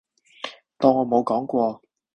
[0.79, 1.83] 當我冇講過